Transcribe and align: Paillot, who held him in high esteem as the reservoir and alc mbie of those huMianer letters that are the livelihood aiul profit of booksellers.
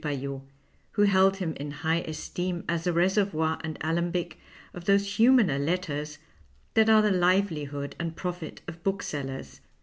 Paillot, 0.01 0.41
who 0.93 1.03
held 1.03 1.35
him 1.37 1.53
in 1.57 1.69
high 1.69 1.99
esteem 1.99 2.65
as 2.67 2.85
the 2.85 2.91
reservoir 2.91 3.59
and 3.63 3.77
alc 3.83 3.99
mbie 4.11 4.33
of 4.73 4.85
those 4.85 5.05
huMianer 5.05 5.63
letters 5.63 6.17
that 6.73 6.89
are 6.89 7.03
the 7.03 7.11
livelihood 7.11 7.95
aiul 7.99 8.15
profit 8.15 8.61
of 8.67 8.81
booksellers. 8.83 9.59